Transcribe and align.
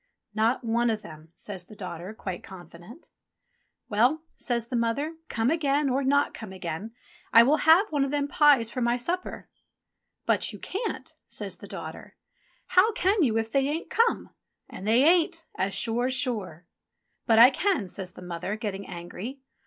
"Not 0.33 0.63
one 0.63 0.89
o' 0.89 0.95
them," 0.95 1.31
says 1.35 1.65
the 1.65 1.75
daughter, 1.75 2.11
quite 2.11 2.41
confident. 2.41 3.09
25 3.89 4.17
26 4.39 4.41
ENGLISH 4.41 4.47
FAIRY 4.47 4.47
TALES 4.47 4.47
"Well," 4.49 4.57
says 4.57 4.67
the 4.67 4.75
mother, 4.75 5.15
"come 5.29 5.51
again, 5.51 5.89
or 5.91 6.03
not 6.03 6.33
come 6.33 6.51
again, 6.51 6.95
I 7.31 7.43
will 7.43 7.57
have 7.57 7.85
one 7.91 8.03
of 8.03 8.09
them 8.09 8.27
pies 8.27 8.71
for 8.71 8.81
my 8.81 8.97
supper." 8.97 9.47
"But 10.25 10.51
you 10.51 10.57
can't," 10.57 11.13
says 11.29 11.57
the 11.57 11.67
daughter. 11.67 12.15
"How 12.69 12.91
can 12.93 13.21
you 13.21 13.37
if 13.37 13.51
they 13.51 13.67
ain't 13.67 13.91
come? 13.91 14.31
And 14.67 14.87
they 14.87 15.03
ain't, 15.03 15.45
as 15.53 15.75
sure's 15.75 16.15
sure." 16.15 16.65
"But 17.27 17.37
I 17.37 17.51
can," 17.51 17.87
says 17.87 18.13
the 18.13 18.23
mother, 18.23 18.55
getting 18.55 18.87
angry. 18.87 19.41